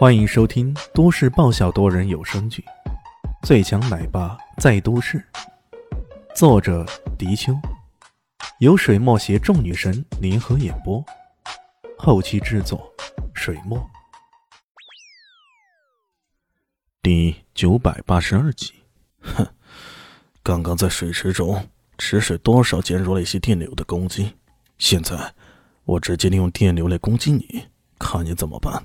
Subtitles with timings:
[0.00, 2.64] 欢迎收听都市爆笑多人有声剧
[3.46, 5.22] 《最强奶爸在都市》，
[6.34, 6.86] 作者：
[7.18, 7.52] 迪秋，
[8.60, 11.04] 由水墨携众女神联合演播，
[11.98, 12.90] 后期制作：
[13.34, 13.78] 水墨。
[17.02, 18.72] 第九百八十二集，
[19.20, 19.46] 哼，
[20.42, 24.34] 刚刚在水池中池水多少减弱了一些电流的攻击，
[24.78, 25.34] 现在
[25.84, 28.82] 我直接利用电流来攻击你，看你怎么办！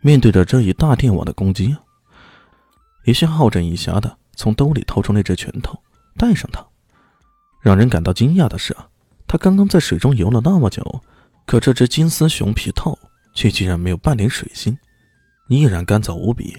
[0.00, 1.76] 面对着这一大电网的攻击，
[3.04, 5.78] 李迅好整以暇的从兜里掏出那只拳头，
[6.16, 6.64] 戴上它。
[7.60, 8.88] 让人感到惊讶的是啊，
[9.26, 11.02] 他刚刚在水中游了那么久，
[11.44, 12.96] 可这只金丝熊皮套
[13.34, 14.78] 却竟然没有半点水性。
[15.48, 16.56] 依然干燥无比。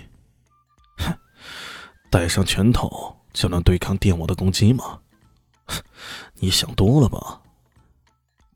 [0.97, 1.13] 哼，
[2.09, 4.99] 戴上拳头就能对抗电网的攻击吗？
[6.35, 7.41] 你想多了吧！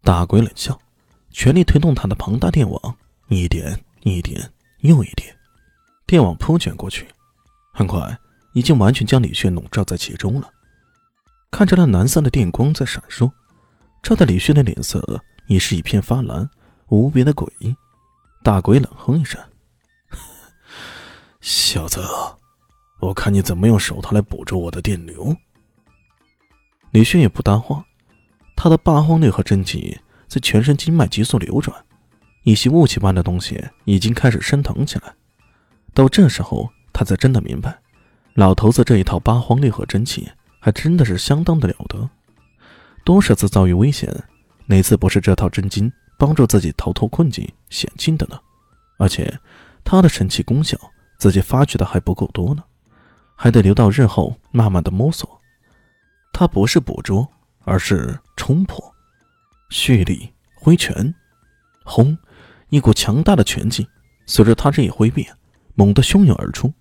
[0.02, 0.78] 大鬼冷笑，
[1.32, 2.98] 全力推动他的庞大电网，
[3.30, 4.52] 一点一点
[4.84, 5.34] 又一点，
[6.06, 7.08] 电网铺卷过去，
[7.74, 8.18] 很快
[8.54, 10.50] 已经完全将李炫笼罩在其中了。
[11.50, 13.32] 看着那蓝色的电光在闪烁，
[14.02, 16.50] 照得李炫的脸色已是一片发蓝，
[16.90, 17.74] 无比的诡异。
[18.44, 19.40] 大鬼冷哼一声。
[21.40, 22.02] 小子，
[23.00, 25.34] 我看你怎么用手套来捕捉我的电流。
[26.92, 27.86] 李迅也不搭话，
[28.56, 29.98] 他的八荒六合真气
[30.28, 31.86] 在全身经脉急速流转，
[32.44, 35.14] 一些雾气般的东西已经开始升腾起来。
[35.94, 37.80] 到这时候，他才真的明白，
[38.36, 42.10] 老头子这一套八荒六合真气还真的是相当的了得。
[43.04, 44.10] 多少次遭遇危险，
[44.66, 48.40] 哪次不是这套真经帮助自己逃脱困境险境的呢？
[48.98, 49.40] 而且，
[49.84, 50.78] 他的神奇功效。
[51.20, 52.62] 自己发掘的还不够多呢，
[53.38, 55.40] 还得留到日后慢慢的摸索。
[56.34, 57.26] 他不是捕捉，
[57.64, 58.94] 而是冲破。
[59.70, 61.16] 蓄力挥拳，
[61.86, 62.18] 轰！
[62.74, 63.88] 一股强大的拳劲
[64.26, 65.28] 随着他这一挥臂，
[65.76, 66.74] 猛地汹涌而出。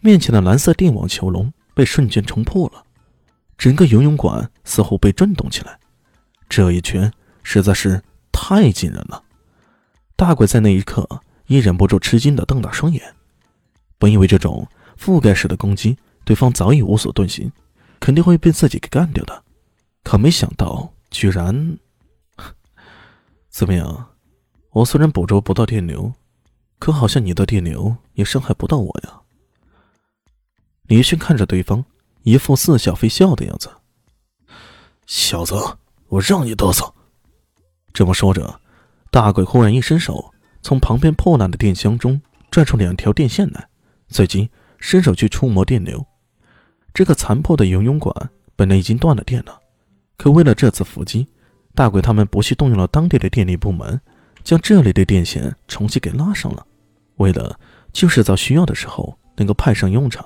[0.00, 2.82] 面前的蓝色电网囚笼被瞬间冲破了，
[3.56, 5.78] 整个游泳馆似乎被震动起来。
[6.48, 7.12] 这一拳
[7.44, 8.02] 实在是
[8.32, 9.22] 太惊人了。
[10.16, 11.08] 大鬼在那一刻
[11.46, 13.14] 也忍不住吃惊的瞪大双眼。
[13.96, 14.66] 本以为这种
[14.98, 17.52] 覆盖式的攻击，对方早已无所遁形，
[18.00, 19.44] 肯定会被自己给干掉的，
[20.02, 21.78] 可没想到居然
[23.48, 24.08] 怎么样？
[24.78, 26.12] 我虽然捕捉不到电流，
[26.78, 29.20] 可好像你的电流也伤害不到我呀。
[30.86, 31.84] 李迅看着对方，
[32.22, 33.68] 一副似笑非笑的样子。
[35.04, 35.56] 小子，
[36.06, 36.94] 我让你得瑟！
[37.92, 38.60] 这么说着，
[39.10, 43.68] 大鬼忽然一伸手，从旁边破烂的电箱中拽出两条电线来。
[44.08, 46.06] 随即伸手去触摸电流，
[46.94, 49.58] 这个残破的游泳馆本来已经断了电了，
[50.16, 51.26] 可为了这次伏击，
[51.74, 54.00] 大鬼他们不惜动用了当地的电力部门，
[54.44, 56.66] 将这里的电线重新给拉上了，
[57.16, 57.58] 为了
[57.92, 60.24] 就是在需要的时候能够派上用场。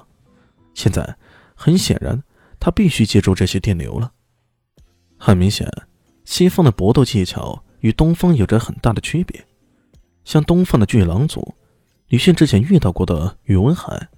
[0.74, 1.16] 现在
[1.54, 2.22] 很显然，
[2.58, 4.12] 他必须借助这些电流了。
[5.18, 5.68] 很明显，
[6.24, 9.44] 西方的搏斗技巧与东方有着很大的区别，
[10.24, 11.54] 像东方的巨狼族。
[12.08, 14.08] 李迅之前遇到过的宇文海，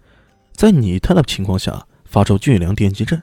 [0.53, 3.23] 在拟态的情况下发出巨量电击阵，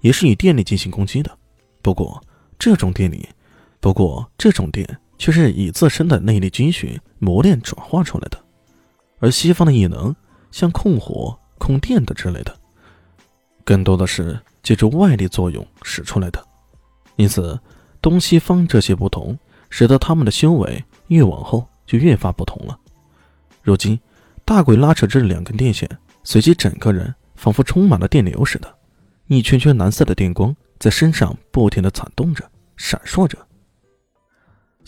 [0.00, 1.38] 也是以电力进行攻击的。
[1.82, 2.22] 不过
[2.58, 3.28] 这种电力，
[3.80, 8.38] 不过这种电却是以自身的内力军训磨练转化出来的。
[9.18, 10.14] 而西方的异能，
[10.50, 12.56] 像控火、控电的之类的，
[13.64, 16.42] 更多的是借助外力作用使出来的。
[17.16, 17.58] 因此，
[18.00, 19.36] 东西方这些不同，
[19.68, 22.78] 使得他们的修为越往后就越发不同了。
[23.60, 23.98] 如今，
[24.44, 25.90] 大鬼拉扯这两根电线，
[26.22, 28.72] 随即整个人仿佛充满了电流似的，
[29.26, 33.36] 一圈圈蓝色的电光在身上不停的攒动着、闪烁着。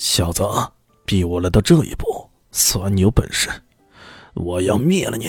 [0.01, 0.43] 小子，
[1.05, 3.51] 逼我来到这一步，算你有本事！
[4.33, 5.29] 我要灭了你！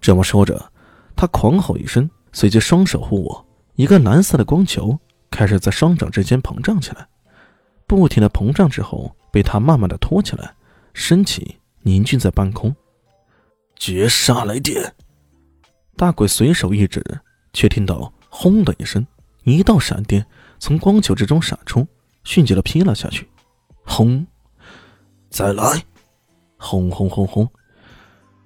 [0.00, 0.72] 这么说着，
[1.14, 3.46] 他狂吼一声，随即双手护我，
[3.76, 4.98] 一个蓝色的光球
[5.30, 7.06] 开始在双掌之间膨胀起来，
[7.86, 10.52] 不停的膨胀之后，被他慢慢的托起来，
[10.92, 11.56] 升起。
[11.82, 12.74] 凝聚在半空，
[13.76, 14.92] 绝杀来电！
[15.96, 17.00] 大鬼随手一指，
[17.52, 19.06] 却听到“轰”的一声，
[19.44, 20.26] 一道闪电
[20.58, 21.86] 从光球之中闪出，
[22.24, 23.24] 迅捷的劈了下去。
[23.86, 24.26] 轰！
[25.30, 25.82] 再来！
[26.58, 27.48] 轰轰轰轰！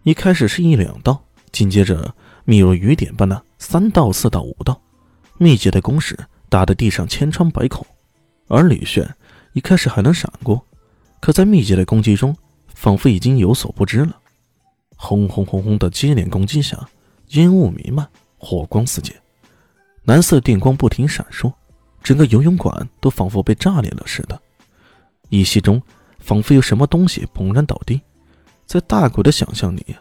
[0.04, 2.14] 一开始是一两道，紧接着
[2.44, 4.80] 密如雨点般的三道、四道、五道，
[5.38, 6.16] 密集的攻势
[6.48, 7.84] 打得地上千疮百孔。
[8.46, 9.12] 而李炫
[9.54, 10.64] 一开始还能闪过，
[11.20, 12.36] 可在密集的攻击中。
[12.72, 14.16] 仿佛已经有所不知了，
[14.96, 16.88] 轰轰轰轰的接连攻击下，
[17.32, 18.08] 烟雾弥漫，
[18.38, 19.14] 火光四溅，
[20.04, 21.52] 蓝色电光不停闪烁，
[22.02, 24.40] 整个游泳馆都仿佛被炸裂了似的。
[25.30, 25.80] 一息中，
[26.18, 28.02] 仿佛有什么东西砰然倒地，
[28.66, 29.96] 在大鬼的想象里，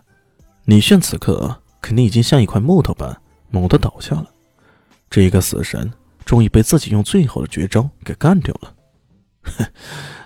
[0.65, 4.29] 李炫此刻肯定已经像一块木头般猛地倒下了。
[5.09, 5.91] 这个死神
[6.25, 8.75] 终于被自己用最后的绝招给干掉了。
[9.43, 9.65] 哼，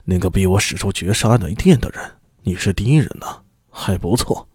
[0.03, 2.01] 那个逼我使出绝杀雷电的人，
[2.41, 4.47] 你是第一人呐，还不错。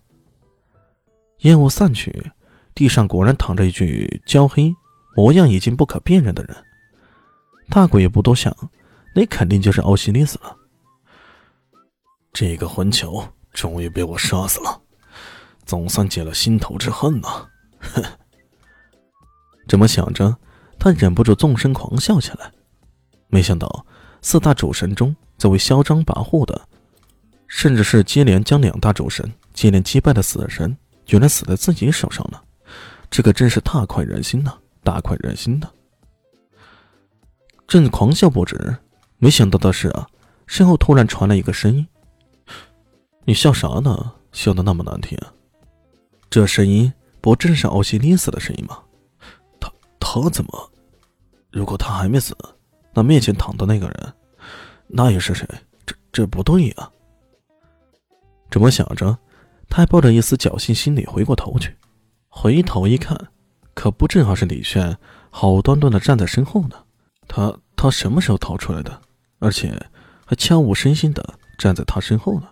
[1.43, 2.33] 烟雾散去，
[2.75, 4.75] 地上果然躺着一具焦黑、
[5.15, 6.57] 模样已经不可辨认的人。
[7.71, 8.55] 大鬼也不多想，
[9.19, 10.57] 那肯定就是奥西里斯了。
[12.33, 14.81] 这个混球终于被我杀死了，
[15.67, 17.45] 总算解了心头之恨呐！
[17.81, 18.05] 哼。
[19.67, 20.37] 这么想着，
[20.79, 22.53] 他忍不住纵声狂笑起来。
[23.27, 23.85] 没想到
[24.23, 26.69] 四大主神中最为嚣张跋扈的，
[27.49, 32.41] 甚至是接连将两大主神接连击败的死神，居然死在自己手上了。
[33.11, 34.57] 这可真是大快人心呐！
[34.85, 35.69] 大快人心的！
[37.67, 38.77] 正狂笑不止，
[39.19, 40.07] 没想到的是啊，
[40.47, 41.87] 身后突然传来一个声音
[43.27, 44.13] ：“你笑啥呢？
[44.33, 45.19] 笑得那么难听。”
[46.31, 48.79] 这声音不正是奥西里斯的声音吗？
[49.59, 50.71] 他他怎么？
[51.51, 52.37] 如果他还没死，
[52.95, 54.13] 那面前躺的那个人，
[54.87, 55.49] 那又是谁？
[55.85, 56.91] 这这不对呀！
[58.51, 59.19] 这么想着，
[59.69, 61.75] 他还抱着一丝侥幸心理回过头去，
[62.29, 63.19] 回头一看，
[63.75, 64.97] 可不正好是李炫
[65.31, 66.77] 好端端的站在身后呢？
[67.27, 69.01] 他他什么时候逃出来的？
[69.39, 69.75] 而且
[70.25, 72.49] 还悄无声息的站在他身后呢？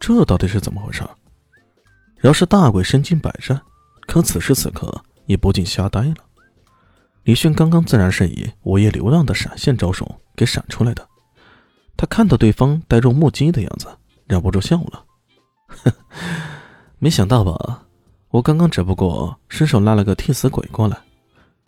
[0.00, 1.02] 这到底是怎么回事？
[2.22, 3.60] 要是大鬼身经百战，
[4.06, 6.16] 可此时此刻也不禁瞎呆了。
[7.24, 11.06] 李迅刚刚自然是以午夜流浪的闪现招手给闪出来的，
[11.96, 13.86] 他看到对方呆若木鸡的样子，
[14.26, 15.04] 忍不住笑了。
[16.98, 17.84] 没想到吧？
[18.30, 20.96] 我刚刚只不过伸手拉了个替死鬼过来，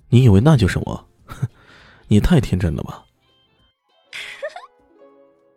[0.09, 1.07] 你以为那就是我？
[1.27, 1.47] 哼
[2.09, 3.05] 你太天真了吧！